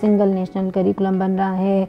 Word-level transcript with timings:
Single 0.00 0.28
national 0.28 0.70
curriculum 0.74 1.18
بن 1.18 1.34
رہا 1.38 1.58
ہے۔ 1.58 1.84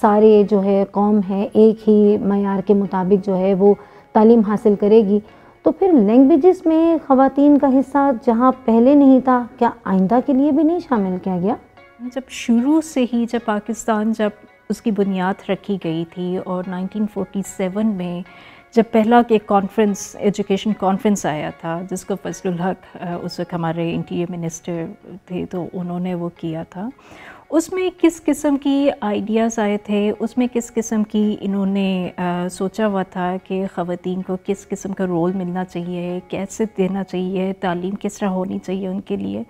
سارے 0.00 0.42
جو 0.50 0.62
ہے 0.64 0.84
قوم 0.90 1.20
ہے، 1.28 1.46
ایک 1.52 1.88
ہی 1.88 2.16
معیار 2.18 2.60
کے 2.66 2.74
مطابق 2.74 3.26
جو 3.26 3.36
ہے 3.36 3.54
وہ 3.54 3.74
تعلیم 4.12 4.40
حاصل 4.40 4.74
کرے 4.80 5.00
گی۔ 5.08 5.18
تو 5.64 5.72
پھر 5.72 5.92
لینگویجز 5.92 6.60
میں 6.66 6.96
خواتین 7.06 7.58
کا 7.58 7.68
حصہ 7.78 8.10
جہاں 8.26 8.50
پہلے 8.64 8.94
نہیں 8.94 9.20
تھا، 9.24 9.42
کیا 9.58 9.70
آئندہ 9.84 10.18
کے 10.26 10.32
لیے 10.32 10.50
بھی 10.52 10.62
نہیں 10.62 10.78
شامل 10.88 11.16
کیا 11.24 11.38
گیا؟ 11.42 11.54
جب 12.14 12.30
شروع 12.30 12.80
سے 12.84 13.04
ہی 13.12 13.24
جب 13.32 13.40
پاکستان 13.44 14.12
جب 14.12 14.30
اس 14.68 14.80
کی 14.82 14.90
بنیاد 14.90 15.50
رکھی 15.50 15.78
گئی 15.84 16.04
تھی 16.10 16.36
اور 16.36 16.64
نائنٹین 16.66 17.06
فورٹی 17.14 17.42
سیون 17.46 17.86
میں 17.86 18.20
جب 18.74 18.82
پہلا 18.90 19.20
ایک 19.28 19.46
کانفرنس 19.46 20.16
ایجوکیشن 20.18 20.72
کانفرنس 20.78 21.24
آیا 21.26 21.50
تھا، 21.60 21.80
جس 21.90 22.04
کو 22.04 22.14
فضل 22.22 22.48
الحق 22.48 22.96
اس 23.22 23.38
وقت 23.40 23.54
ہمارے 23.54 23.92
انٹیریئر 23.94 24.30
منسٹر 24.30 24.84
تھے 25.26 25.44
تو 25.50 25.64
انہوں 25.72 26.00
نے 26.00 26.14
وہ 26.14 26.28
کیا 26.36 26.62
تھا۔ 26.70 26.88
اس 27.56 27.72
میں 27.72 27.88
کس 27.98 28.20
قسم 28.24 28.56
کی 28.56 28.88
آئیڈیاز 29.00 29.58
آئے 29.58 29.76
تھے؟ 29.78 30.12
اس 30.18 30.36
میں 30.38 30.46
کس 30.52 30.72
قسم 30.74 31.02
کی 31.04 31.36
انہوں 31.40 31.66
نے 31.66 32.10
سوچا 32.52 32.86
ہوا 32.86 33.02
تھا 33.02 33.36
کہ 33.44 33.62
خواتین 33.74 34.22
کو 34.22 34.36
کس 34.46 34.66
قسم 34.68 34.92
کا 34.92 35.06
رول 35.06 35.32
ملنا 35.32 35.64
چاہیے؟ 35.64 36.18
کیسے 36.28 36.64
دینا 36.78 37.04
چاہیے؟ 37.04 37.52
تعلیم 37.60 37.94
کس 38.00 38.18
طرح 38.18 38.28
ہونی 38.28 38.58
چاہیے 38.58 38.88
ان 38.88 39.00
کے 39.00 39.16
لیے؟ 39.16 39.42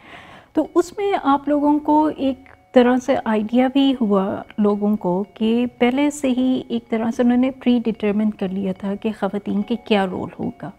تو 0.53 0.67
اس 0.75 0.93
میں 0.99 1.13
آپ 1.23 1.49
لوگوں 1.49 1.79
کو 1.79 1.97
ایک 2.17 2.49
طرح 2.75 2.97
سے 3.07 3.15
آئیڈیا 3.25 3.69
بھی 3.73 3.95
ہوا 4.01 4.27
لوگوں 4.59 4.97
کو 4.97 5.23
کہ 5.35 5.67
پہلے 5.79 6.09
سے 6.11 6.29
ہی 6.29 6.63
ایک 6.69 6.89
طرح 6.89 7.11
سے 7.17 7.23
انہوں 7.23 7.37
نے 7.37 7.51
پری 7.65 7.79
ڈٹرمن 7.85 8.31
کر 8.31 8.49
لیا 8.49 8.73
تھا 8.79 8.95
کہ 8.95 9.11
خواتین 9.21 9.63
کے 9.63 9.77
کیا 9.85 10.07
رول 10.07 10.29
ہوگا، 10.39 10.71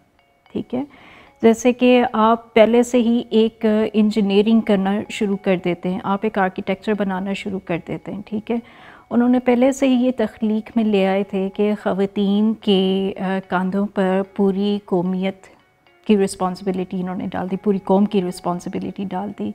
ٹھیک 0.52 0.74
ہے؟ 0.74 0.84
جیسے 1.42 1.72
کہ 1.72 2.04
آپ 2.12 2.54
پہلے 2.54 2.82
سے 2.82 2.98
ہی 2.98 3.22
ایک 3.30 3.64
انجینئرنگ 3.92 4.60
کرنا 4.60 4.94
شروع 5.10 5.36
کر 5.42 5.56
دیتے 5.64 5.88
ہیں، 5.88 5.98
آپ 6.02 6.18
ایک 6.22 6.38
آرکیٹیکچر 6.38 6.92
بنانا 6.98 7.32
شروع 7.32 7.60
کر 7.64 7.78
دیتے 7.88 8.12
ہیں، 8.12 8.22
ٹھیک 8.26 8.50
ہے؟ 8.50 8.56
انہوں 9.10 9.28
نے 9.28 9.38
پہلے 9.38 9.72
سے 9.72 9.88
ہی 9.88 9.94
یہ 9.94 10.10
تخلیق 10.16 10.70
میں 10.76 10.84
لے 10.84 11.06
آئے 11.06 11.22
تھے 11.24 11.48
کہ 11.56 11.72
خواتین 11.82 12.52
کے 12.54 13.12
کاندھوں 13.48 13.86
پر 13.86 14.22
پوری 14.36 14.78
قومیت 14.84 15.46
کی 16.06 16.16
رسپانسبلٹی 16.18 17.00
انہوں 17.00 17.16
نے 17.16 17.26
ڈال 17.30 17.50
دی، 17.50 17.56
پوری 17.56 17.78
قوم 17.84 18.04
کی 18.04 18.22
رسپانسبلٹی 18.22 19.04
ڈال 19.04 19.30
دی۔ 19.38 19.50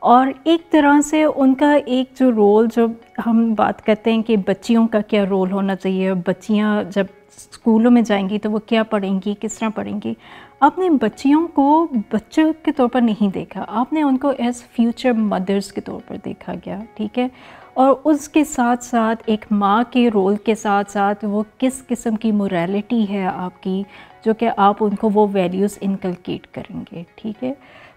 اور 0.00 0.26
ایک 0.44 0.70
طرح 0.70 1.00
سے 1.00 1.24
ان 1.24 1.54
کا 1.54 1.72
ایک 1.86 2.18
جو 2.20 2.30
رول 2.32 2.68
جو 2.76 2.86
ہم 3.26 3.54
بات 3.54 3.84
کرتے 3.86 4.12
ہیں 4.12 4.22
کہ 4.22 4.36
بچیوں 4.36 4.86
کا 4.88 5.00
کیا 5.00 5.24
رول 5.26 5.52
ہونا 5.52 5.76
چاہیے 5.76 6.14
بچیاں 6.26 6.82
جب 6.90 7.04
اسکولوں 7.28 7.90
میں 7.90 8.02
جائیں 8.02 8.28
گی 8.28 8.38
تو 8.38 8.50
وہ 8.50 8.58
کیا 8.58 8.82
پڑھیں 8.82 9.20
گی، 9.26 9.34
کس 9.40 9.58
طرح 9.58 9.68
پڑھیں 9.74 10.00
گی؟ 10.04 10.14
آپ 10.62 10.78
نے 10.78 10.88
بچیوں 10.90 11.46
کو 11.48 11.86
بچوں 12.10 12.52
کے 12.62 12.72
طور 12.72 12.88
پر 12.88 13.00
نہیں 13.00 13.30
دیکھا، 13.34 13.64
آپ 13.68 13.92
نے 13.92 14.02
ان 14.02 14.16
کو 14.16 14.32
ایز 14.38 14.62
فیوچر 14.72 15.12
مدرس 15.12 15.72
کے 15.72 15.80
طور 15.80 16.00
پر 16.08 16.16
دیکھا 16.24 16.54
گیا، 16.66 16.78
ٹھیک 16.94 17.18
ہے؟ 17.18 17.26
اور 17.74 17.94
اس 18.04 18.28
کے 18.28 18.44
ساتھ 18.44 18.84
ساتھ 18.84 19.22
ایک 19.26 19.44
ماں 19.50 19.82
کے 19.90 20.08
رول 20.14 20.36
کے 20.36 20.54
ساتھ 20.54 20.90
ساتھ 20.90 21.24
وہ 21.24 21.42
کس 21.58 21.86
قسم 21.86 22.16
کی 22.16 22.32
موریلٹی 22.32 23.04
ہے 23.08 23.26
آپ 23.26 23.62
کی، 23.62 23.82
جو 24.24 24.34
کہ 24.34 24.50
آپ 24.56 24.84
ان 24.84 24.94
کو 24.94 25.10
وہ 25.14 25.26
ویلیوز 25.32 25.78
انکلکیٹ 25.80 26.46
کریں 26.46 26.80
گے، 26.92 27.02
ٹھیک 27.14 27.44
ہے؟ 27.44 27.52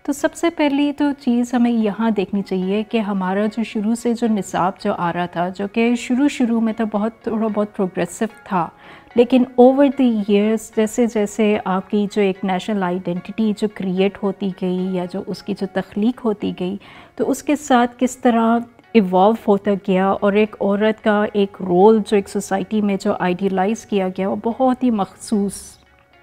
تو 0.06 0.14
سب 0.14 0.34
سے 0.36 0.50
پہلی 0.50 0.92
تو 0.98 1.06
چیز 1.20 1.54
ہمیں 1.54 1.72
یہاں 1.72 2.10
دیکھنی 2.12 2.42
چاہیے 2.42 2.82
کہ 2.90 2.98
ہمارا 2.98 3.46
جو 3.56 3.64
شروع 3.64 3.94
سے 3.96 4.14
جو 4.14 4.28
نصاب 4.28 4.74
جو 4.84 4.94
آ 4.98 5.12
رہا 5.14 5.26
تھا، 5.26 5.48
جو 5.50 5.68
کہ 5.74 5.94
شروع 5.96 6.28
شروع 6.28 6.60
میں 6.62 6.74
تو 6.74 6.84
بہت 6.92 7.12
تھوڑا 7.24 7.48
بہت 7.48 7.76
پروگریسو 7.76 8.26
تھا، 8.44 8.68
لیکن 9.16 9.44
اوور 9.56 9.88
دی 9.98 10.10
ایئرس 10.28 10.72
جیسے 10.76 11.06
جیسے 11.14 11.58
آپ 11.66 11.90
کی 11.90 12.06
جو 12.16 12.22
ایک 12.22 12.44
نیشنل 12.46 12.84
آئیڈینٹی 12.84 13.52
جو 13.58 13.68
کریٹ 13.74 14.22
ہوتی 14.24 14.50
گئی 14.62 14.96
یا 14.96 15.06
جو 15.14 15.24
اس 15.28 15.42
کی 15.44 15.54
جو 15.60 15.68
تخلیق 15.74 16.24
ہوتی 16.26 16.52
گئی، 16.60 16.78
تو 17.16 17.30
اس 17.32 17.44
کے 17.44 17.56
ساتھ 17.56 17.96
کس 17.98 18.18
طرح 18.18 18.58
ایوالو 18.94 19.34
ہوتا 19.48 19.72
گیا 19.88 20.10
اور 20.10 20.34
ایک 20.34 20.56
عورت 20.60 21.04
کا 21.04 21.24
ایک 21.34 21.58
رول 21.62 22.00
جو 22.08 22.16
ایک 22.16 22.30
سوسائٹی 22.30 22.82
میں 22.82 22.98
جو 23.04 23.16
آئیڈیلائز 23.20 23.86
کیا 23.86 24.08
گیا، 24.18 24.30
وہ 24.30 24.36
بہت 24.44 24.84
ہی 24.84 24.92
مخصوص 24.92 25.62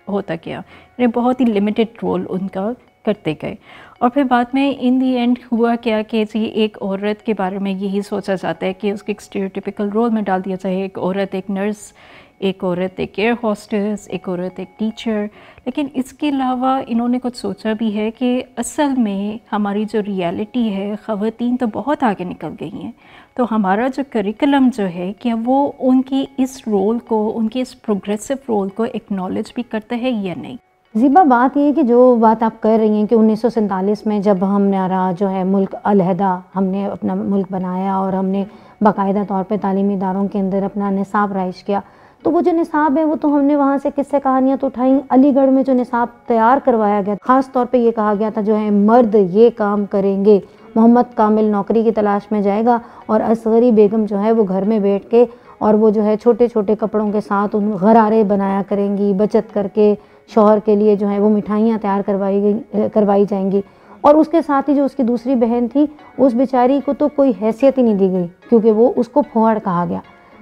ہوتا 0.08 0.34
گیا 0.46 0.60
یعنی 0.98 1.06
بہت 1.14 1.40
ہی 1.40 1.46
لمیٹڈ 1.46 2.02
رول 2.02 2.26
ان 2.28 2.48
کا 2.48 2.70
کرتے 3.04 3.34
گئے۔ 3.42 3.54
اور 3.98 4.10
پھر 4.10 4.22
بعد 4.22 4.44
میں 4.52 4.74
ان 4.78 5.00
دی 5.00 5.06
اینڈ 5.06 5.38
ہوا 5.52 5.74
کیا 5.76 6.02
کہ 6.02 6.24
جی 6.34 6.44
ایک 6.44 6.78
عورت 6.82 7.26
کے 7.26 7.34
بارے 7.38 7.58
میں 7.58 7.70
یہی 7.70 8.00
سوچا 8.02 8.34
جاتا 8.34 8.66
ہے 8.66 8.72
کہ 8.72 8.90
اس 8.90 9.00
کو 9.00 9.04
ایک 9.06 9.20
اسٹیریوٹیپیکل 9.20 9.88
رول 9.88 10.10
میں 10.10 10.22
ڈال 10.22 10.44
دیا 10.44 10.56
جائے۔ 10.62 10.82
ایک 10.82 10.98
عورت، 10.98 11.34
ایک 11.34 11.50
نرس 11.50 11.92
ایک 12.38 12.64
عورت، 12.64 13.00
ایک 13.00 13.18
ایئر 13.18 13.32
ہاسٹس 13.42 14.08
ایک 14.08 14.28
عورت، 14.28 14.58
ایک 14.58 14.78
ٹیچر 14.78 15.26
لیکن 15.64 15.86
اس 15.94 16.12
کے 16.12 16.28
علاوہ 16.28 16.80
انہوں 16.86 17.08
نے 17.08 17.18
کچھ 17.22 17.36
سوچا 17.36 17.72
بھی 17.72 17.96
ہے 17.96 18.10
کہ 18.10 18.42
اصل 18.56 18.88
میں 18.98 19.38
ہماری 19.52 19.84
جو 19.92 20.00
ریالٹی 20.06 20.74
ہے، 20.74 20.94
خواتین 21.06 21.56
تو 21.56 21.66
بہت 21.72 22.02
آگے 22.02 22.24
نکل 22.24 22.48
گئی 22.60 22.72
ہیں۔ 22.74 22.92
تو 23.34 23.46
ہمارا 23.50 23.88
جو 23.96 24.02
کریکلم 24.10 24.70
جو 24.76 24.86
ہے 24.86 25.12
کیا 25.18 25.34
وہ 25.44 25.72
ان 25.78 26.02
کی 26.02 26.24
اس 26.38 26.62
رول 26.66 26.98
کو، 26.98 27.32
ان 27.34 27.48
کی 27.48 27.60
اس 27.60 27.82
پروگریسو 27.82 28.34
رول 28.48 28.68
کو 28.68 28.82
ایکنالج 28.82 29.52
بھی 29.54 29.62
کرتا 29.62 29.98
ہے 30.02 30.10
یا 30.10 30.34
نہیں؟ 30.36 30.56
زیبا 30.94 31.22
بات 31.22 31.56
یہ 31.56 31.66
ہے 31.66 31.72
کہ 31.72 31.82
جو 31.82 32.14
بات 32.20 32.42
آپ 32.42 32.60
کر 32.62 32.76
رہی 32.80 32.88
ہیں 32.88 33.06
کہ 33.06 33.14
انیس 33.14 33.40
سو 33.40 33.48
سینتالیس 33.50 34.04
میں 34.06 34.18
جب 34.20 34.36
ہم 34.42 34.62
نے 34.62 34.78
جو 35.18 35.28
ہے 35.30 35.44
ملک 35.44 35.74
علیحدہ 35.84 36.38
ہم 36.56 36.64
نے 36.64 36.84
اپنا 36.86 37.14
ملک 37.14 37.46
بنایا 37.50 37.94
اور 37.94 38.12
ہم 38.12 38.26
نے 38.26 38.44
باقاعدہ 38.80 39.22
طور 39.28 39.44
پہ 39.48 39.56
تعلیمی 39.62 39.94
اداروں 39.94 40.26
کے 40.32 40.38
اندر 40.38 40.62
اپنا 40.62 40.90
نصاب 40.90 41.32
رائش 41.32 41.62
کیا، 41.64 41.80
تو 42.22 42.30
وہ 42.30 42.40
جو 42.40 42.52
نصاب 42.52 42.98
ہے 42.98 43.04
وہ 43.04 43.14
تو 43.20 43.34
ہم 43.34 43.44
نے 43.44 43.56
وہاں 43.56 43.78
سے 43.82 43.88
کس 43.96 44.10
سے 44.10 44.18
کہانیاں 44.22 44.56
تو 44.60 44.66
اٹھائیں، 44.66 44.98
علی 45.10 45.34
گڑھ 45.36 45.50
میں 45.50 45.62
جو 45.62 45.72
نصاب 45.74 46.08
تیار 46.28 46.58
کروایا 46.64 47.00
گیا 47.06 47.14
خاص 47.22 47.50
طور 47.52 47.66
پہ 47.70 47.76
یہ 47.76 47.90
کہا 47.90 48.12
گیا 48.18 48.30
تھا 48.34 48.40
جو 48.40 48.58
ہے 48.58 48.70
مرد 48.70 49.16
یہ 49.30 49.50
کام 49.56 49.86
کریں 49.90 50.24
گے، 50.24 50.38
محمد 50.74 51.16
کامل 51.16 51.50
نوکری 51.52 51.82
کی 51.82 51.90
تلاش 51.92 52.30
میں 52.32 52.42
جائے 52.42 52.64
گا 52.66 52.78
اور 53.06 53.20
اصغری 53.20 53.70
بیگم 53.72 54.04
جو 54.04 54.22
ہے 54.22 54.32
وہ 54.32 54.44
گھر 54.48 54.64
میں 54.64 54.78
بیٹھ 54.80 55.10
کے 55.10 55.24
اور 55.58 55.74
وہ 55.74 55.90
جو 55.90 56.04
ہے 56.04 56.16
چھوٹے 56.22 56.48
چھوٹے 56.48 56.74
کپڑوں 56.80 57.10
کے 57.12 57.20
ساتھ 57.20 57.56
ان 57.56 57.70
غرارے 57.80 58.22
بنایا 58.28 58.62
کریں 58.68 58.96
گی، 58.96 59.12
بچت 59.18 59.54
کر 59.54 59.66
کے 59.74 59.94
شوہر 60.28 60.58
کے 60.64 60.76
لیے 60.76 60.96
جو 60.96 61.10
ہے 61.10 61.18
وہ 61.18 61.28
مٹھائیاں 61.28 61.78
تیار 61.82 62.00
کروائی 62.06 62.42
گئی 62.42 62.88
کروائی 62.92 63.24
جائیں 63.30 63.52
گی۔ 63.52 63.60
اور 64.00 64.14
اس 64.14 64.28
کے 64.28 64.42
ساتھ 64.46 64.70
ہی 64.70 64.74
جو 64.74 64.84
اس 64.84 64.94
کی 64.94 65.02
دوسری 65.02 65.34
بہن 65.34 65.66
تھی، 65.72 65.86
اس 66.18 66.34
بیچاری 66.34 66.80
کو 66.84 66.92
تو 66.92 67.08
کوئی 67.08 67.32
حیثیت 67.42 67.78
ہی 67.78 67.82
نہیں 67.82 67.94
دی 67.94 68.10
گئی، 68.10 68.26
کیونکہ 68.48 68.72
وہ 68.72 68.92
اس 68.96 69.08
کو 69.08 69.22
پھوڑ 69.22 69.58
کہا 69.64 69.84
گیا۔ 69.88 70.00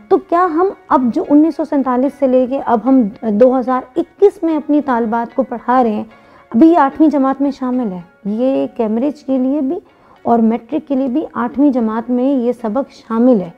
تو 0.09 0.19
کیا 0.19 0.45
ہم 0.45 0.69
اب 0.89 1.03
جو 1.15 1.25
انیس 1.31 1.57
سو 1.57 1.65
سینتالیس 1.65 2.13
سے 2.19 2.27
لے 2.27 2.47
کے 2.47 2.61
اب 2.67 2.79
ہم 2.85 3.03
دو 3.23 3.59
ہزار 3.59 3.81
اکیس 3.97 4.43
میں 4.43 4.57
اپنی 4.57 4.81
طالبات 4.81 5.35
کو 5.35 5.43
پڑھا 5.43 5.83
رہے 5.83 5.91
ہیں، 5.91 6.05
ابھی 6.55 6.73
یہ 6.73 6.79
آٹھویں 6.79 7.09
جماعت 7.09 7.43
میں 7.43 7.51
شامل 7.51 7.93
ہے۔ 7.93 8.01
یہ 8.25 8.67
کیمبرج 8.77 9.25
کے 9.25 9.39
لیے 9.39 9.61
بھی 9.61 9.77
اور 10.23 10.39
میٹرک 10.39 10.89
کے 10.89 10.97
لیے 10.97 11.07
بھی 11.07 11.27
آٹھویں 11.35 11.71
جماعت 11.71 12.11
میں 12.11 12.25
یہ 12.25 12.53
سبق 12.53 12.93
شامل 12.93 13.41
ہے۔ 13.41 13.51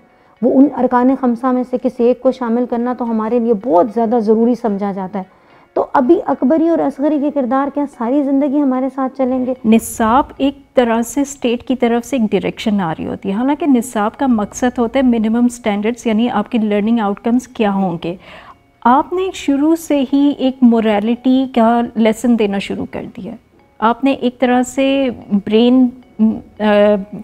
وہ 0.42 0.60
ان 0.60 0.68
ارکان 0.78 1.14
خمسہ 1.20 1.46
میں 1.46 1.62
سے 1.70 1.76
کسی 1.82 2.04
ایک 2.04 2.20
کو 2.20 2.32
شامل 2.32 2.64
کرنا 2.70 2.94
تو 2.98 3.10
ہمارے 3.10 3.38
لیے 3.38 3.52
بہت 3.64 3.86
زیادہ 3.94 4.18
ضروری 4.18 4.54
سمجھا 4.54 4.92
جاتا 4.92 5.18
ہے۔ 5.18 5.41
تو 5.74 5.86
ابھی 5.92 6.18
اکبری 6.26 6.68
اور 6.68 6.78
اصغری 6.78 7.18
کے 7.20 7.30
کردار 7.30 7.68
کیا 7.74 7.84
ساری 7.98 8.22
زندگی 8.22 8.60
ہمارے 8.60 8.88
ساتھ 8.94 9.16
چلیں 9.18 9.44
گے؟ 9.46 9.54
نصاب 9.64 10.32
ایک 10.36 10.58
طرح 10.74 11.02
سے 11.02 11.20
اسٹیٹ 11.20 11.62
کی 11.62 11.76
طرف 11.76 12.06
سے 12.06 12.16
ایک 12.16 12.30
ڈائریکشن 12.32 12.80
آ 12.80 12.92
رہی 12.92 13.06
ہوتی 13.06 13.28
ہے. 13.28 13.34
حالانکہ 13.34 13.66
نصاب 13.66 14.16
کا 14.18 14.26
مقصد 14.26 14.78
ہوتا 14.78 14.98
ہے 14.98 15.04
منیمم 15.04 15.48
سٹینڈرڈز 15.48 16.06
یعنی 16.06 16.28
آپ 16.30 16.50
کی 16.50 16.58
لرننگ 16.58 16.98
آؤٹ 16.98 17.20
کمز 17.20 17.48
کیا 17.48 17.72
ہوں 17.72 17.98
گے. 18.04 18.14
آپ 18.82 19.12
نے 19.12 19.30
شروع 19.34 19.74
سے 19.76 20.02
ہی 20.12 20.32
ایک 20.38 20.62
موریلٹی 20.62 21.44
کا 21.54 21.80
لیسن 21.94 22.38
دینا 22.38 22.58
شروع 22.58 22.86
کر 22.90 23.04
دیا. 23.16 23.32
آپ 23.78 24.04
نے 24.04 24.12
ایک 24.12 24.38
طرح 24.38 24.62
سے 24.62 25.08
برین 25.30 25.86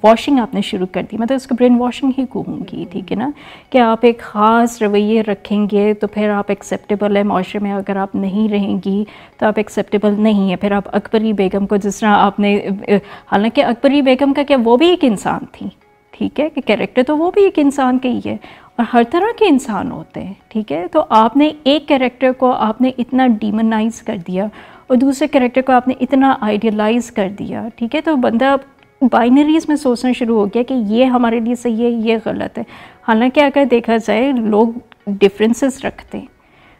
واشنگ 0.02 0.38
آپ 0.38 0.54
نے 0.54 0.60
شروع 0.60 0.86
کر 0.92 1.02
دی۔ 1.12 1.16
مطلب 1.18 1.36
اس 1.36 1.46
کو 1.46 1.54
برین 1.54 1.76
واشنگ 1.78 2.10
ہی 2.18 2.24
کہوں 2.32 2.58
گی 2.72 2.84
ٹھیک 2.90 3.12
ہے 3.12 3.16
نا؟ 3.16 3.30
کہ 3.70 3.78
آپ 3.78 3.98
ایک 4.02 4.18
خاص 4.18 4.82
رویے 4.82 5.22
رکھیں 5.22 5.66
گے 5.72 5.94
تو 5.94 6.06
پھر 6.06 6.30
آپ 6.30 6.44
ایکسیپٹیبل 6.48 7.16
ہے۔ 7.16 7.22
معاشرے 7.22 7.58
میں 7.58 7.72
اگر 7.72 7.96
آپ 7.96 8.14
نہیں 8.14 8.48
رہیں 8.48 8.76
گی 8.84 9.04
تو 9.38 9.46
آپ 9.46 9.52
ایکسیپٹیبل 9.56 10.14
نہیں 10.18 10.50
ہے۔ 10.50 10.56
پھر 10.56 10.72
آپ 10.72 10.96
اکبری 10.96 11.32
بیگم 11.32 11.66
کو 11.66 11.76
جس 11.76 12.00
طرح 12.00 12.08
آپ 12.08 12.40
نے 12.40 12.56
حالانکہ 13.32 13.64
اکبری 13.64 14.02
بیگم 14.02 14.32
کا 14.32 14.42
کیا 14.42 14.56
وہ 14.64 14.76
بھی 14.76 14.86
ایک 14.88 15.04
انسان 15.04 15.40
تھی۔ 15.52 15.66
ٹھیک 16.10 16.40
ہے 16.40 16.48
کہ 16.48 16.60
کیریکٹر 16.60 17.02
تو 17.02 17.18
وہ 17.18 17.30
بھی 17.30 17.44
ایک 17.44 17.58
انسان 17.58 17.98
کے 17.98 18.08
ہی 18.08 18.20
ہے۔ 18.26 18.36
اور 18.76 18.84
ہر 18.92 19.02
طرح 19.10 19.38
کے 19.38 19.44
انسان 19.48 19.92
ہوتے 19.92 20.22
ہیں۔ 20.22 20.34
ٹھیک 20.48 20.72
ہے؟ 20.72 20.86
تو 20.92 21.04
آپ 21.08 21.36
نے 21.36 21.50
ایک 21.64 21.88
کیریکٹر 21.88 22.32
کو 22.32 22.52
آپ 22.52 22.80
نے 22.80 22.90
اتنا 22.98 23.26
ڈیمنائز 23.26 24.02
کر 24.02 24.16
دیا 24.26 24.44
اور 24.86 24.96
دوسرے 24.96 25.28
کیریکٹر 25.28 25.62
کو 25.62 25.72
آپ 25.72 25.88
نے 25.88 25.94
اتنا 26.00 26.34
آئیڈیلائز 26.40 27.10
کر 27.10 27.28
دیا۔ 27.38 27.68
ٹھیک 27.76 27.94
ہے؟ 27.94 28.00
تو 28.00 28.16
بندہ 28.16 28.56
بائنریز 29.00 29.64
میں 29.68 29.76
سوچنا 29.76 30.12
شروع 30.12 30.38
ہو 30.38 30.46
گیا 30.46 30.62
کہ 30.62 30.74
یہ 30.74 31.04
ہمارے 31.04 31.40
لیے 31.40 31.54
صحیح 31.54 31.84
ہے، 31.84 31.90
یہ 31.90 32.16
غلط 32.24 32.58
ہے۔ 32.58 32.64
حالانکہ 33.08 33.40
اگر 33.40 33.64
دیکھا 33.70 33.96
جائے، 33.96 34.32
لوگ 34.32 34.68
ڈفرینسز 35.06 35.84
رکھتے 35.84 36.18
ہیں۔ 36.18 36.26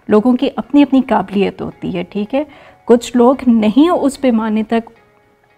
لوگوں 0.09 0.37
کی 0.37 0.49
اپنی 0.56 0.82
اپنی 0.82 1.00
قابلیت 1.09 1.61
ہوتی 1.61 1.97
ہے، 1.97 2.03
ٹھیک 2.03 2.35
ہے؟ 2.35 2.44
کچھ 2.85 3.17
لوگ 3.17 3.35
نہیں 3.47 3.91
اس 3.91 4.20
پیمانے 4.20 4.62
تک 4.62 4.91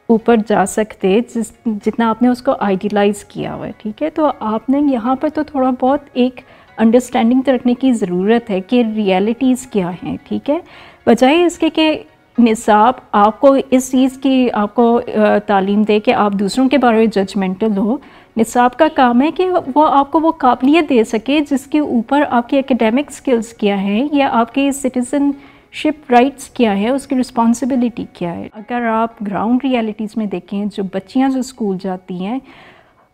اوپر 0.06 0.36
جا 0.48 0.66
سکتے 0.66 1.20
جس، 1.34 1.52
جتنا 1.64 2.10
آپ 2.10 2.22
نے 2.22 2.28
اس 2.28 2.42
کو 2.42 2.52
آئیڈیلائز 2.58 3.24
کیا 3.24 3.54
ہوا 3.54 3.66
ہے، 3.66 3.72
ٹھیک 3.78 4.02
ہے؟ 4.02 4.10
تو 4.10 4.30
آپ 4.40 4.70
نے 4.70 4.80
یہاں 4.92 5.16
پر 5.16 5.28
تو 5.28 5.42
تھوڑا 5.42 5.70
بہت 5.80 6.00
ایک 6.12 6.40
انڈرسٹینڈنگ 6.76 7.42
تو 7.42 7.54
رکھنے 7.54 7.74
کی 7.74 7.92
ضرورت 7.92 8.50
ہے 8.50 8.60
کہ 8.60 8.82
ریالٹیز 8.96 9.66
کیا 9.66 9.90
ہیں، 10.02 10.16
ٹھیک 10.24 10.50
ہے؟ 10.50 10.58
بجائے 11.06 11.44
اس 11.44 11.58
کے 11.58 11.70
کہ 11.70 12.02
نصاب، 12.40 12.94
آپ 13.12 13.40
کو 13.40 13.56
اس 13.70 13.90
چیز 13.90 14.18
کی، 14.22 14.48
آپ 14.52 14.74
کو 14.74 15.00
تعلیم 15.46 15.82
دے 15.82 16.00
کہ 16.00 16.14
آپ 16.14 16.32
دوسروں 16.32 16.68
کے 16.68 16.78
بارے 16.78 16.96
میں 16.96 17.06
ججمنٹل 17.06 17.76
ہو۔ 17.76 17.96
نصاب 18.36 18.76
کا 18.76 18.86
کام 18.94 19.22
ہے 19.22 19.30
کہ 19.30 19.48
وہ 19.74 19.86
آپ 19.88 20.12
کو 20.12 20.20
وہ 20.20 20.32
قابلیت 20.32 20.88
دے 20.88 21.04
سکے 21.04 21.40
جس 21.50 21.66
کے 21.66 21.78
اوپر 21.78 22.22
آپ 22.30 22.48
کے 22.48 22.58
اکیڈیمک 22.58 23.10
سکلز 23.10 23.52
کیا 23.52 23.80
ہیں 23.80 24.08
یا 24.12 24.28
آپ 24.32 24.54
کے 24.54 24.72
سٹیزن 24.72 25.30
شپ 25.72 26.10
رائٹس 26.10 26.48
کیا 26.48 26.78
ہے 26.78 26.88
اس 26.88 27.06
کی 27.06 27.16
رسپانسبلٹی 27.16 28.04
کیا 28.12 28.34
ہے۔ 28.36 28.48
اگر 28.52 28.82
آپ 28.82 29.22
گراؤنڈ 29.22 29.64
ریالٹیز 29.64 30.16
میں 30.16 30.26
دیکھیں 30.26 30.64
جو 30.76 30.82
بچیاں 30.92 31.28
جو 31.28 31.38
اسکول 31.38 31.76
جاتی 31.82 32.26
ہیں، 32.26 32.38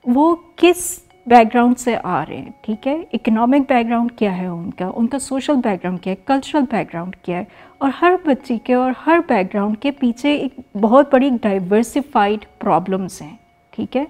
وہ 0.04 0.34
کس 0.56 0.98
بیک 1.26 1.54
گراؤنڈ 1.54 1.78
سے 1.78 1.96
آ 2.02 2.24
رہے 2.28 2.36
ہیں، 2.36 2.50
ٹھیک 2.60 2.86
ہے؟ 2.86 2.94
اکنامک 3.12 3.68
بیک 3.68 3.86
گراؤنڈ 3.86 4.12
کیا 4.18 4.36
ہے 4.38 4.46
ان 4.46 4.70
کا؟ 4.70 4.90
ان 4.94 5.06
کا 5.06 5.18
سوشل 5.18 5.54
بیک 5.54 5.82
گراؤنڈ 5.82 6.00
کیا 6.02 6.12
ہے 6.12 6.22
کلچرل 6.26 6.64
بیک 6.70 6.92
گراؤنڈ 6.92 7.16
کیا 7.16 7.38
ہے؟ 7.38 7.44
اور 7.78 7.90
ہر 8.02 8.14
بچی 8.24 8.58
کے 8.64 8.74
اور 8.74 8.92
ہر 9.06 9.20
بیک 9.28 9.52
گراؤنڈ 9.54 9.78
کے 9.80 9.90
پیچھے 9.90 10.34
ایک 10.34 10.60
بہت 10.80 11.12
بڑی 11.12 11.30
ڈائیورسفائڈ 11.42 12.44
پرابلمس 12.58 13.20
ہیں، 13.22 13.34
ٹھیک 13.72 13.96
ہے؟ 13.96 14.04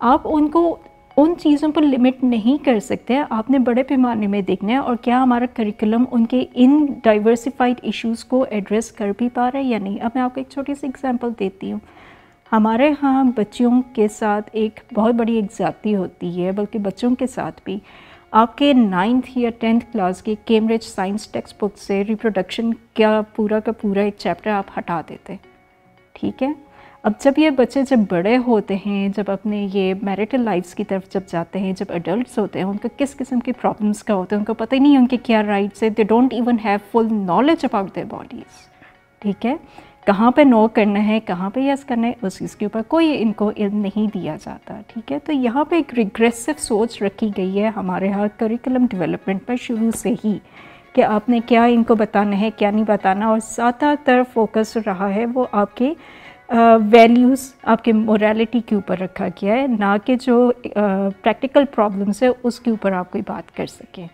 آپ 0.00 0.20
ان 0.24 0.48
کو 0.48 0.76
ان 1.16 1.34
چیزوں 1.38 1.68
پر 1.72 1.82
لمٹ 1.82 2.22
نہیں 2.24 2.64
کر 2.64 2.78
سکتے، 2.80 3.20
آپ 3.30 3.50
نے 3.50 3.58
بڑے 3.58 3.82
پیمانے 3.82 4.26
میں 4.26 4.40
دیکھنا 4.42 4.72
ہے، 4.72 4.76
اور 4.76 4.96
کیا 4.96 5.22
ہمارا 5.22 5.46
کریکولم 5.54 6.04
ان 6.10 6.26
کے 6.26 6.44
ان 6.54 6.86
ڈائیورسفائڈ 7.04 7.80
ایشوز 7.82 8.24
کو 8.24 8.44
ایڈریس 8.50 8.90
کر 8.92 9.10
بھی 9.18 9.28
پا 9.28 9.50
رہا 9.50 9.58
ہے 9.58 9.64
یا 9.64 9.78
نہیں؟ 9.78 9.98
اب 10.00 10.10
میں 10.14 10.22
آپ 10.22 10.34
کو 10.34 10.40
ایک 10.40 10.50
چھوٹی 10.50 10.74
سی 10.74 10.86
اگزامپل 10.86 11.28
دیتی 11.38 11.72
ہوں۔ 11.72 11.78
ہمارے 12.52 12.90
ہاں 13.02 13.24
بچوں 13.24 13.70
کے 13.94 14.08
ساتھ 14.08 14.50
ایک 14.52 14.80
بہت 14.94 15.14
بڑی 15.14 15.34
ایک 15.34 15.44
زیادتی 15.56 15.96
ہوتی 15.96 16.44
ہے، 16.44 16.52
بلکہ 16.52 16.78
بچوں 16.78 17.14
کے 17.14 17.26
ساتھ 17.26 17.60
بھی۔ 17.64 17.78
آپ 18.30 18.58
کے 18.58 18.72
نائنتھ 18.72 19.38
یا 19.38 19.50
ٹینتھ 19.58 19.84
کلاس 19.92 20.22
کے 20.22 20.34
کیمبرج 20.44 20.82
سائنس 20.82 21.26
ٹیکسٹ 21.28 21.56
بک 21.60 21.78
سے 21.78 22.02
ریپروڈکشن 22.08 22.74
کیا 22.94 23.20
پورا 23.36 23.60
کا 23.60 23.72
پورا 23.72 24.00
ایک 24.00 24.14
چیپٹر 24.18 24.50
آپ 24.50 24.78
ہٹا 24.78 25.00
دیتے؟ 25.08 25.36
ٹھیک 26.12 26.42
ہے۔ 26.42 26.48
اب 27.02 27.12
جب 27.20 27.32
یہ 27.36 27.50
بچے 27.50 27.82
جب 27.82 27.96
بڑے 28.10 28.36
ہوتے 28.36 28.76
ہیں، 28.86 29.08
جب 29.08 29.30
اپنے 29.30 29.68
یہ 29.72 29.94
میریٹل 30.02 30.40
لائفس 30.40 30.74
کی 30.74 30.84
طرف 30.84 31.10
جب 31.10 31.20
جاتے 31.26 31.58
ہیں، 31.58 31.72
جب 31.72 31.86
اڈلٹس 31.88 32.38
ہوتے 32.38 32.58
ہیں، 32.58 32.66
ان 32.66 32.76
کا 32.76 32.88
کس 32.96 33.16
قسم 33.16 33.40
کی 33.40 33.52
پرابلمس 33.52 34.02
کا 34.04 34.14
ہوتے 34.14 34.34
ہیں؟ 34.34 34.40
ان 34.40 34.44
کو 34.44 34.54
پتہ 34.54 34.74
ہی 34.74 34.80
نہیں 34.80 34.96
ان 34.96 35.06
کے 35.06 35.16
کیا 35.16 35.42
رائٹس 35.42 35.82
ہے 35.82 35.88
they 35.88 36.02
don't 36.02 36.32
even 36.32 36.56
have 36.64 36.78
full 36.92 37.14
knowledge 37.14 37.64
about 37.64 37.94
their 37.94 38.06
bodies 38.08 38.60
ٹھیک 39.18 39.46
ہے۔ 39.46 39.54
کہاں 40.06 40.30
پہ 40.30 40.42
نو 40.42 40.66
کرنا 40.68 41.06
ہے، 41.06 41.18
کہاں 41.20 41.48
پہ 41.50 41.60
یس 41.60 41.84
کرنا 41.84 42.06
ہے، 42.06 42.12
اس 42.22 42.38
چیز 42.38 42.54
کے 42.56 42.66
اوپر 42.66 42.82
کوئی 42.88 43.16
ان 43.22 43.32
کو 43.32 43.50
علم 43.56 43.76
نہیں 43.78 44.06
دیا 44.14 44.36
جاتا، 44.44 44.80
ٹھیک 44.86 45.12
ہے؟ 45.12 45.18
تو 45.18 45.32
یہاں 45.32 45.64
پہ 45.64 45.76
ایک 45.76 45.94
ریگریسو 45.94 46.52
سوچ 46.58 47.00
رکھی 47.02 47.30
گئی 47.36 47.62
ہے 47.62 47.68
ہمارے 47.76 48.08
ہاں 48.12 48.26
کریکولم 48.38 48.86
ڈیولپمنٹ 48.90 49.46
پر 49.46 49.56
شروع 49.60 49.90
سے 49.98 50.14
ہی، 50.24 50.38
کہ 50.94 51.04
آپ 51.04 51.28
نے 51.28 51.40
کیا 51.46 51.64
ان 51.64 51.82
کو 51.84 51.94
بتانا 51.94 52.40
ہے، 52.40 52.50
کیا 52.56 52.70
نہیں 52.70 52.84
بتانا، 52.88 53.26
اور 53.26 53.38
زیادہ 53.46 53.94
تر 54.04 54.22
فوکس 54.32 54.76
رہا 54.86 55.14
ہے 55.14 55.24
وہ 55.34 55.44
آپ 55.52 55.76
کے 55.76 55.92
ویلیوز 56.90 57.52
آپ 57.62 57.84
کے 57.84 57.92
موریلٹی 57.92 58.60
کے 58.66 58.74
اوپر 58.74 58.98
رکھا 59.00 59.26
گیا 59.42 59.54
ہے، 59.54 59.66
نہ 59.66 59.94
کہ 60.04 60.16
جو 60.20 60.50
پریکٹیکل 60.74 61.64
پرابلمس 61.74 62.22
ہے 62.22 62.28
اس 62.42 62.60
کے 62.60 62.70
اوپر 62.70 62.92
آپ 62.92 63.10
کوئی 63.10 63.22
بات 63.26 63.56
کر 63.56 63.66
سکیں۔ 63.66 64.06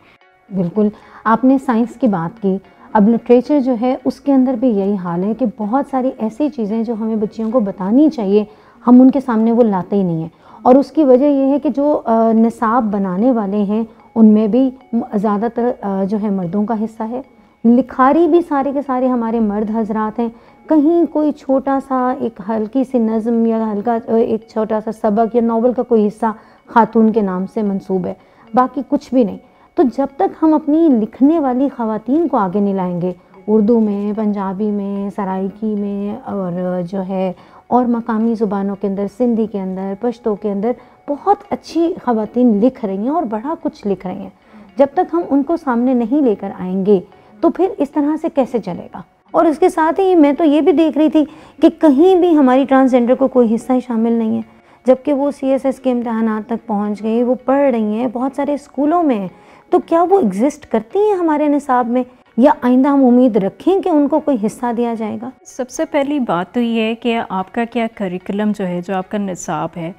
بالکل۔ 0.50 0.88
آپ 1.24 1.44
نے 1.44 1.56
سائنس 1.66 1.96
کی 2.00 2.08
بات 2.08 2.42
کی۔ 2.42 2.56
اب 2.92 3.08
لٹریچر 3.08 3.60
جو 3.60 3.74
ہے 3.80 3.96
اس 4.04 4.20
کے 4.20 4.32
اندر 4.32 4.54
بھی 4.60 4.68
یہی 4.68 4.94
حال 4.94 5.24
ہے 5.24 5.34
کہ 5.34 5.46
بہت 5.58 5.84
ساری 5.90 6.10
ایسی 6.18 6.48
چیزیں 6.48 6.82
جو 6.82 6.94
ہمیں 7.00 7.16
بچیوں 7.16 7.50
کو 7.50 7.60
بتانی 7.60 8.08
چاہیے، 8.10 8.44
ہم 8.86 9.00
ان 9.00 9.10
کے 9.10 9.20
سامنے 9.20 9.52
وہ 9.52 9.62
لاتے 9.62 9.96
ہی 9.96 10.02
نہیں 10.02 10.20
ہیں۔ 10.20 10.28
اور 10.62 10.74
اس 10.74 10.90
کی 10.92 11.04
وجہ 11.04 11.24
یہ 11.24 11.52
ہے 11.52 11.58
کہ 11.58 11.68
جو 11.68 12.02
نصاب 12.32 12.84
بنانے 12.84 13.32
والے 13.32 13.62
ہیں، 13.62 13.82
ان 14.14 14.26
میں 14.26 14.46
بھی 14.46 14.70
زیادہ 15.14 15.46
تر 15.54 15.70
جو 16.10 16.18
ہے 16.22 16.30
مردوں 16.30 16.64
کا 16.64 16.74
حصہ 16.84 17.02
ہے۔ 17.02 17.20
لکھاری 17.64 18.28
بھی 18.28 18.40
سارے 18.48 18.72
کے 18.72 18.80
سارے 18.86 19.06
ہمارے 19.06 19.40
مرد 19.40 19.70
حضرات 19.74 20.18
ہیں۔ 20.18 20.28
کہیں 20.68 21.04
کوئی 21.12 21.32
چھوٹا 21.32 21.78
سا 21.88 22.14
ایک 22.18 22.40
ہلکی 22.48 22.84
سی 22.84 22.98
نظم 22.98 23.46
یا 23.46 23.72
ہلکا 23.72 23.96
ایک 24.06 24.46
چھوٹا 24.48 24.78
سا 24.84 24.92
سبق 24.92 25.36
یا 25.36 25.42
ناول 25.42 25.72
کا 25.72 25.82
کوئی 25.82 26.06
حصہ 26.06 26.26
خاتون 26.66 27.12
کے 27.12 27.20
نام 27.20 27.44
سے 27.54 27.62
منسوب 27.62 28.06
ہے، 28.06 28.14
باقی 28.54 28.80
کچھ 28.88 29.14
بھی 29.14 29.24
نہیں۔ 29.24 29.38
تو 29.78 29.84
جب 29.96 30.06
تک 30.16 30.42
ہم 30.42 30.54
اپنی 30.54 30.88
لکھنے 30.88 31.38
والی 31.40 31.68
خواتین 31.76 32.28
کو 32.28 32.36
آگے 32.36 32.60
نہیں 32.60 32.74
لائیں 32.74 33.00
گے، 33.00 33.12
اردو 33.46 33.80
میں، 33.80 34.12
پنجابی 34.16 34.70
میں 34.70 35.10
سرائکی 35.16 35.74
میں، 35.74 36.16
اور 36.24 36.52
جو 36.82 37.02
ہے 37.08 37.32
اور 37.66 37.84
مقامی 37.84 38.34
زبانوں 38.34 38.76
کے 38.80 38.86
اندر، 38.86 39.06
سندھی 39.18 39.46
کے 39.46 39.60
اندر، 39.60 39.92
پشتو 40.00 40.34
کے 40.34 40.52
اندر 40.52 40.72
بہت 41.08 41.36
اچھی 41.50 41.94
خواتین 42.04 42.60
لکھ 42.60 42.84
رہی 42.84 42.96
ہیں 42.96 43.08
اور 43.08 43.22
بڑا 43.22 43.54
کچھ 43.62 43.86
لکھ 43.86 44.06
رہی 44.06 44.18
ہیں۔ 44.18 44.30
جب 44.76 44.86
تک 44.92 45.00
ہم 45.12 45.22
ان 45.30 45.42
کو 45.42 45.56
سامنے 45.56 45.94
نہیں 45.94 46.22
لے 46.22 46.34
کر 46.34 46.50
آئیں 46.58 46.86
گے 46.86 47.00
تو 47.40 47.50
پھر 47.50 47.68
اس 47.78 47.90
طرح 47.90 48.16
سے 48.22 48.28
کیسے 48.34 48.58
چلے 48.58 48.88
گا؟ 48.94 49.02
اور 49.30 49.44
اس 49.44 49.58
کے 49.58 49.68
ساتھ 49.68 50.00
ہی 50.00 50.14
میں 50.14 50.32
تو 50.32 50.44
یہ 50.44 50.60
بھی 50.60 50.72
دیکھ 50.72 50.98
رہی 50.98 51.08
تھی 51.08 51.24
کہ 51.62 51.68
کہیں 51.80 52.14
بھی 52.16 52.36
ہماری 52.36 52.64
ٹرانسجینڈر 52.64 53.14
کو 53.14 53.28
کوئی 53.28 53.54
حصہ 53.54 53.72
ہی 53.72 53.80
شامل 53.86 54.12
نہیں 54.12 54.36
ہے۔ 54.36 54.42
جبکہ 54.86 55.12
وہ 55.12 55.30
سی 55.30 55.46
ایس 55.46 55.64
ایس 55.64 55.78
کے 55.78 55.90
امتحانات 55.90 56.48
تک 56.48 56.66
پہنچ 56.66 57.02
گئی، 57.02 57.22
وہ 57.22 57.34
پڑھ 57.44 57.70
رہی 57.70 57.94
ہیں، 57.94 58.06
بہت 58.12 58.32
سارے 58.36 58.54
اسکولوں 58.54 59.02
میں 59.02 59.28
تو 59.70 59.78
کیا 59.78 60.02
وہ 60.02 60.18
ایگزسٹ 60.20 60.66
کرتی 60.66 60.98
ہیں 60.98 61.14
ہمارے 61.14 61.48
نصاب 61.48 61.88
میں؟ 61.88 62.02
یا 62.36 62.50
آئندہ 62.62 62.88
ہم 62.88 63.04
امید 63.04 63.36
رکھیں 63.36 63.80
کہ 63.82 63.88
ان 63.88 64.08
کو 64.08 64.20
کوئی 64.20 64.36
حصہ 64.46 64.72
دیا 64.76 64.94
جائے 64.94 65.18
گا؟ 65.22 65.30
سب 65.46 65.70
سے 65.70 65.84
پہلی 65.84 66.18
بات 66.18 66.54
تو 66.54 66.60
یہ 66.60 66.82
ہے 66.82 66.94
کہ 66.94 67.20
آپ 67.28 67.54
کا 67.54 67.64
کیا 67.64 67.86
کریکولم 67.94 68.52
جو 68.58 68.66
ہے، 68.66 68.80
جو 68.86 68.96
آپ 68.96 69.10
کا 69.10 69.18
نصاب 69.18 69.68
ہے، 69.76 69.92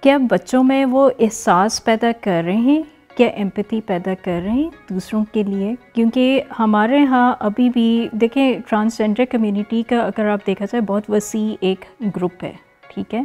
کیا 0.00 0.18
بچوں 0.30 0.62
میں 0.64 0.84
وہ 0.84 1.10
احساس 1.18 1.84
پیدا 1.84 2.10
کر 2.20 2.42
رہے 2.44 2.56
ہیں؟ 2.56 2.82
کیا 3.16 3.26
ایمپتی 3.26 3.80
پیدا 3.80 4.14
کر 4.24 4.40
رہے 4.44 4.50
ہیں 4.50 4.70
دوسروں 4.90 5.24
کے 5.32 5.42
لیے؟ 5.42 5.74
کیونکہ 5.92 6.42
ہمارے 6.58 7.04
ہاں 7.04 7.34
ابھی 7.40 7.68
بھی، 7.70 8.08
دیکھیں 8.12 8.58
ٹرانسجینڈر 8.68 9.24
کمیونٹی 9.24 9.82
کا 9.82 10.00
اگر 10.00 10.26
آپ 10.26 10.46
دیکھا 10.46 10.64
جائے، 10.64 10.80
بہت 10.80 11.10
وسیع 11.10 11.54
ایک 11.60 11.84
گروپ 12.16 12.44
ہے، 12.44 12.52
ٹھیک 12.88 13.14
ہے؟ 13.14 13.22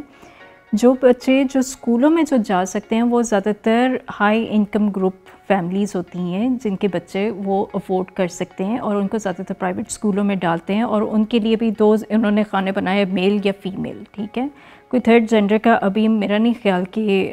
جو 0.72 0.94
بچے 1.00 1.44
جو 1.44 1.60
اسکولوں 1.60 2.10
میں 2.10 2.22
جو 2.22 2.36
جا 2.36 2.64
سکتے 2.64 2.96
ہیں، 2.96 3.02
وہ 3.02 3.22
زیادہ 3.22 3.52
تر 3.62 3.96
ہائی 4.20 4.46
انکم 4.50 4.90
گروپ 4.90 5.14
فیملیز 5.48 5.94
ہوتی 5.96 6.18
ہیں 6.18 6.48
جن 6.64 6.76
کے 6.76 6.88
بچے 6.88 7.30
وہ 7.44 7.64
افورڈ 7.74 8.10
کر 8.10 8.28
سکتے 8.28 8.64
ہیں 8.64 8.78
اور 8.78 8.96
ان 8.96 9.08
کو 9.08 9.18
زیادہ 9.18 9.42
تر 9.42 9.54
پرائیویٹ 9.54 9.86
اسکولوں 9.88 10.24
میں 10.24 10.36
ڈالتے 10.36 10.74
ہیں 10.74 10.82
اور 10.82 11.02
ان 11.02 11.24
کے 11.24 11.38
لیے 11.38 11.56
بھی 11.56 11.70
دو 11.70 11.94
انہوں 12.08 12.30
نے 12.30 12.42
کھانے 12.50 12.72
بنائے 12.72 13.04
میل 13.04 13.38
یا 13.44 13.52
فیمیل 13.62 14.02
ٹھیک 14.12 14.38
ہے؟ 14.38 14.46
کوئی 14.88 15.00
تھرڈ 15.00 15.30
جینڈر 15.30 15.58
کا 15.58 15.72
ابھی 15.82 16.06
میرا 16.08 16.36
نہیں 16.38 16.52
خیال 16.62 16.84
کہ 16.90 17.30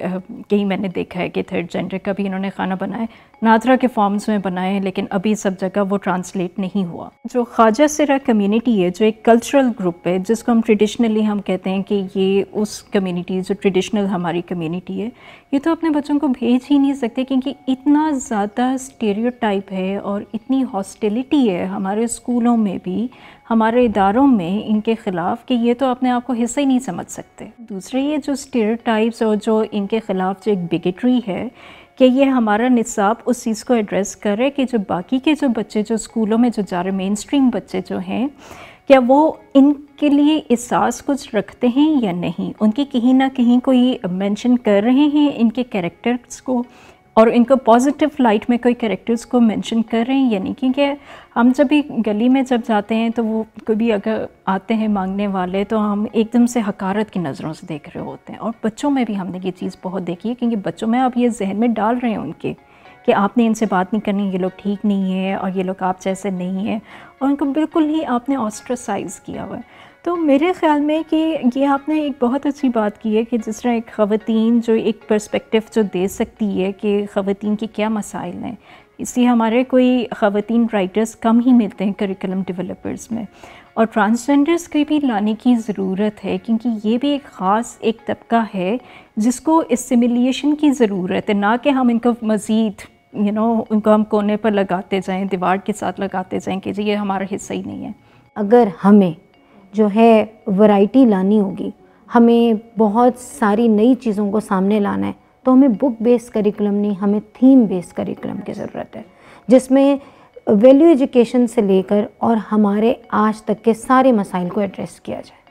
کہیں 0.47 0.63
میں 0.65 0.77
نے 0.77 0.87
دیکھا 0.87 1.19
ہے 1.19 1.29
کہ 1.29 1.41
تھرڈ 1.47 1.71
جینڈر 1.73 1.97
کا 1.97 2.11
بھی 2.11 2.25
انہوں 2.25 2.39
نے 2.39 2.49
کھانا 2.55 2.75
بنایا 2.79 3.05
نادرا 3.41 3.75
کے 3.75 3.87
فارمز 3.87 4.27
میں 4.27 4.37
بنائے 4.43 4.71
ہیں 4.73 4.79
لیکن 4.81 5.05
ابھی 5.09 5.33
سب 5.35 5.59
جگہ 5.61 5.83
وہ 5.89 5.97
ٹرانسلیٹ 5.97 6.59
نہیں 6.59 6.85
ہوا۔ 6.85 7.09
جو 7.33 7.43
خواجہ 7.43 7.87
سرا 7.87 8.17
کمیونٹی 8.25 8.83
ہے، 8.83 8.89
جو 8.89 9.05
ایک 9.05 9.23
کلچرل 9.25 9.69
گروپ 9.79 10.07
ہے، 10.07 10.17
جس 10.27 10.43
کو 10.43 10.51
ہم 10.51 10.61
ٹریڈیشنلی 10.61 11.25
ہم 11.25 11.41
کہتے 11.41 11.69
ہیں 11.69 11.83
کہ 11.83 12.01
یہ 12.15 12.43
اس 12.51 12.81
کمیونٹی 12.83 13.39
جو 13.41 13.53
ٹریڈیشنل 13.61 14.05
ہماری 14.05 14.41
کمیونٹی 14.41 15.01
ہے، 15.01 15.09
یہ 15.51 15.59
تو 15.63 15.71
اپنے 15.71 15.89
بچوں 15.89 16.19
کو 16.19 16.27
بھیج 16.27 16.71
ہی 16.71 16.77
نہیں 16.77 16.93
سکتے 16.93 17.23
کیونکہ 17.23 17.53
اتنا 17.67 18.02
زیادہ 18.11 18.61
اسٹیریو 18.61 19.29
ٹائپ 19.39 19.71
ہے 19.71 19.97
اور 19.97 20.21
اتنی 20.33 20.63
ہاسٹیلیٹی 20.73 21.49
ہے 21.49 21.65
ہمارے 21.65 22.03
اسکولوں 22.03 22.55
میں 22.57 22.77
بھی، 22.83 23.07
ہمارے 23.49 23.85
اداروں 23.85 24.27
میں 24.27 24.59
ان 24.65 24.81
کے 24.81 24.95
خلاف 24.95 25.45
کہ 25.45 25.53
یہ 25.53 25.73
تو 25.73 25.85
اپنے 25.85 26.09
آپ 26.09 26.27
کو 26.27 26.33
حصہ 26.33 26.59
ہی 26.59 26.65
نہیں 26.65 26.79
سمجھ 26.79 27.11
سکتے۔ 27.11 27.45
دوسرے، 27.59 28.01
یہ 28.01 28.17
جو 28.17 28.33
اسٹیریو 28.33 28.75
ٹائپس 28.83 29.21
اور 29.21 29.35
جو 29.35 29.63
ان 29.71 29.87
کے 29.87 29.99
خلاف 29.99 30.45
جو 30.45 30.51
ایک 30.51 30.73
بگٹری 30.73 31.19
ہے 31.27 31.47
کہ 31.97 32.03
یہ 32.03 32.25
ہمارا 32.25 32.67
نصاب 32.67 33.15
اس 33.25 33.43
چیز 33.43 33.63
کو 33.65 33.73
ایڈریس 33.73 34.15
کرے 34.15 34.49
کہ 34.49 34.63
جو 34.63 34.77
باقی 34.87 35.19
کے 35.19 35.33
جو 35.41 35.47
بچے 35.47 35.81
جو 35.81 35.95
اسکولوں 35.95 36.37
میں 36.37 36.49
جو 36.49 36.61
جا 36.69 36.83
رہے 36.83 36.91
مین 36.91 37.11
اسٹریم 37.11 37.49
بچے 37.53 37.81
جو 37.89 37.97
ہیں، 37.97 38.27
کیا 38.87 38.99
وہ 39.07 39.31
ان 39.53 39.73
کے 39.95 40.09
لیے 40.09 40.39
احساس 40.49 41.01
کچھ 41.05 41.35
رکھتے 41.35 41.67
ہیں 41.75 41.89
یا 42.01 42.11
نہیں؟ 42.11 42.51
ان 42.59 42.71
کی 42.71 42.85
کہیں 42.85 43.13
نہ 43.13 43.23
کہیں 43.35 43.59
کوئی 43.59 43.95
مینشن 44.11 44.57
کر 44.57 44.81
رہے 44.83 45.07
ہیں 45.13 45.29
ان 45.35 45.51
کے 45.51 45.63
کریکٹرس 45.63 46.41
کو؟ 46.41 46.63
اور 47.13 47.27
ان 47.27 47.43
کو 47.43 47.55
پازیٹیو 47.55 48.09
لائٹ 48.19 48.45
میں 48.49 48.57
کوئی 48.57 48.73
کریکٹرز 48.73 49.25
کو 49.25 49.39
مینشن 49.39 49.81
کر 49.83 50.03
رہے 50.07 50.13
ہیں 50.13 50.31
یعنی 50.31 50.53
کیونکہ 50.53 50.93
ہم 51.35 51.51
جب 51.55 51.65
بھی 51.69 51.81
گلی 52.07 52.29
میں 52.29 52.41
جب 52.41 52.61
جاتے 52.67 52.95
ہیں 52.95 53.09
تو 53.09 53.25
وہ 53.25 53.43
کبھی 53.65 53.91
اگر 53.93 54.25
آتے 54.45 54.73
ہیں 54.73 54.87
مانگنے 54.87 55.27
والے 55.27 55.63
تو 55.63 55.93
ہم 55.93 56.05
ایک 56.11 56.33
دم 56.33 56.45
سے 56.45 56.59
حکارت 56.67 57.11
کی 57.11 57.19
نظروں 57.19 57.53
سے 57.53 57.65
دیکھ 57.69 57.89
رہے 57.95 58.01
ہوتے 58.01 58.33
ہیں 58.33 58.39
اور 58.39 58.51
بچوں 58.63 58.91
میں 58.91 59.05
بھی 59.05 59.17
ہم 59.17 59.27
نے 59.27 59.39
یہ 59.43 59.51
چیز 59.51 59.77
بہت 59.83 60.07
دیکھی 60.07 60.29
ہے 60.29 60.35
کیونکہ 60.35 60.57
بچوں 60.57 60.87
میں 60.87 60.99
آپ 60.99 61.17
یہ 61.17 61.29
ذہن 61.29 61.59
میں 61.59 61.67
ڈال 61.67 61.97
رہے 62.03 62.09
ہیں 62.09 62.17
ان 62.17 62.31
کے 62.31 62.53
کہ 63.05 63.13
آپ 63.13 63.37
نے 63.37 63.47
ان 63.47 63.53
سے 63.53 63.65
بات 63.69 63.93
نہیں 63.93 64.01
کرنی، 64.01 64.27
یہ 64.27 64.37
لوگ 64.37 64.49
ٹھیک 64.57 64.85
نہیں 64.85 65.13
ہے 65.13 65.33
اور 65.35 65.51
یہ 65.55 65.63
لوگ 65.63 65.83
آپ 65.83 66.03
جیسے 66.03 66.29
نہیں 66.29 66.67
ہیں 66.67 66.79
اور 67.19 67.29
ان 67.29 67.35
کو 67.35 67.45
بالکل 67.45 67.89
ہی 67.89 68.05
آپ 68.05 68.29
نے 68.29 68.35
آسٹرسائز 68.35 69.19
کیا 69.19 69.45
ہوا 69.45 69.57
ہے۔ 69.57 69.61
تو 70.03 70.15
میرے 70.15 70.53
خیال 70.53 70.81
میں 70.81 71.01
کہ 71.09 71.37
یہ 71.55 71.67
آپ 71.67 71.89
نے 71.89 71.99
ایک 71.99 72.23
بہت 72.23 72.45
اچھی 72.45 72.69
بات 72.69 73.01
کی 73.01 73.17
ہے 73.17 73.23
کہ 73.23 73.37
جس 73.47 73.61
طرح 73.61 73.71
ایک 73.71 73.91
خواتین 73.95 74.59
جو 74.67 74.73
ایک 74.73 75.07
پرسپیکٹیو 75.07 75.61
جو 75.75 75.81
دے 75.93 76.07
سکتی 76.07 76.63
ہے 76.63 76.71
کہ 76.71 77.05
خواتین 77.13 77.55
کی 77.55 77.67
کیا 77.67 77.89
مسائل 77.89 78.43
ہیں، 78.43 78.55
اس 78.97 79.17
لیے 79.17 79.27
ہمارے 79.27 79.63
کوئی 79.63 80.05
خواتین 80.11 80.65
رائٹرز 80.73 81.15
کم 81.15 81.39
ہی 81.45 81.53
ملتے 81.53 81.85
ہیں 81.85 81.93
کریکلم 81.93 82.41
ڈیولپرز 82.47 83.07
میں۔ 83.11 83.23
اور 83.73 83.85
ٹرانسجینڈرس 83.85 84.67
کی 84.67 84.83
بھی 84.87 84.99
لانے 85.03 85.35
کی 85.43 85.55
ضرورت 85.67 86.25
ہے، 86.25 86.37
کیونکہ 86.37 86.69
یہ 86.83 86.97
بھی 86.97 87.09
ایک 87.09 87.23
خاص 87.23 87.77
ایک 87.79 88.05
طبقہ 88.05 88.43
ہے 88.55 88.77
جس 89.17 89.39
کو 89.41 89.63
اسیملیشن 89.69 90.55
کی 90.55 90.71
ضرورت 90.71 91.29
ہے۔ 91.29 91.33
نہ 91.33 91.55
کہ 91.61 91.69
ہم 91.69 91.87
ان 91.87 91.99
کو 91.99 92.09
مزید 92.21 92.81
یو 93.13 93.31
نو 93.31 93.63
ان 93.69 93.79
کو 93.79 93.93
ہم 93.95 94.03
کونے 94.03 94.37
پر 94.37 94.51
لگاتے 94.51 94.99
جائیں، 95.07 95.25
دیوار 95.25 95.57
کے 95.57 95.73
ساتھ 95.73 95.99
لگاتے 95.99 96.39
جائیں 96.39 96.59
کہ 96.59 96.73
جی 96.73 96.83
یہ 96.83 96.95
ہمارا 96.95 97.35
حصہ 97.35 97.53
ہی 97.53 97.61
نہیں 97.65 97.85
ہے۔ 97.85 97.91
اگر 98.35 98.67
ہمیں 98.85 99.11
جو 99.73 99.87
ہے 99.95 100.25
ورائٹی 100.57 101.05
لانی 101.05 101.39
ہوگی۔ 101.39 101.69
ہمیں 102.15 102.79
بہت 102.79 103.13
ساری 103.17 103.67
نئی 103.67 103.93
چیزوں 103.93 104.31
کو 104.31 104.39
سامنے 104.39 104.79
لانا 104.79 105.07
ہے۔ 105.07 105.11
تو 105.43 105.53
ہمیں 105.53 105.67
بک 105.67 106.01
بیس 106.01 106.29
کریکولم 106.29 106.73
نہیں، 106.73 106.93
ہمیں 107.01 107.19
تھیم 107.33 107.63
بیس 107.63 107.93
کریکولم 107.93 108.37
کی 108.45 108.53
ضرورت 108.53 108.95
ہے۔ 108.95 109.01
جس 109.47 109.71
میں 109.71 109.95
ویلیو 110.47 110.87
ایجوکیشن 110.87 111.47
سے 111.47 111.61
لے 111.61 111.81
کر 111.87 112.05
اور 112.17 112.35
ہمارے 112.51 112.93
آج 113.09 113.41
تک 113.41 113.63
کے 113.63 113.73
سارے 113.73 114.11
مسائل 114.11 114.49
کو 114.49 114.61
ایڈریس 114.61 115.01
کیا 115.01 115.15
جائے۔ 115.15 115.43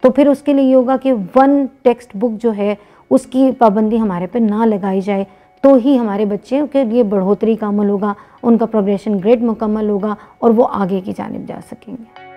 تو 0.00 0.10
پھر 0.10 0.26
اس 0.26 0.42
کے 0.42 0.52
لیے 0.52 0.64
یہ 0.64 0.74
ہوگا 0.74 0.96
کہ 1.02 1.12
ون 1.36 1.66
ٹیکسٹ 1.82 2.16
بک 2.16 2.42
جو 2.42 2.52
ہے، 2.56 2.74
اس 3.10 3.26
کی 3.26 3.50
پابندی 3.58 4.00
ہمارے 4.00 4.26
پہ 4.26 4.38
نہ 4.38 4.64
لگائی 4.64 5.00
جائے۔ 5.00 5.24
تو 5.60 5.78
ہی 5.84 5.98
ہمارے 5.98 6.24
بچے 6.24 6.60
کے 6.72 6.84
لیے 6.84 7.02
بڑھوتری 7.02 7.54
کا 7.54 7.68
عمل 7.68 7.88
ہوگا، 7.88 8.12
ان 8.42 8.58
کا 8.58 8.66
پروگریشن 8.66 9.18
گریڈ 9.18 9.42
مکمل 9.42 9.88
ہوگا 9.88 10.14
اور 10.38 10.50
وہ 10.50 10.66
آگے 10.70 11.00
کی 11.04 11.12
جانب 11.16 11.48
جا 11.48 11.60
سکیں 11.70 11.94
گے۔ 12.00 12.31